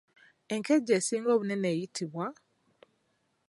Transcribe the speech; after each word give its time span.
Enkejje 0.53 0.93
esinga 0.99 1.29
obunene 1.35 1.67
eyitibwa? 1.73 2.25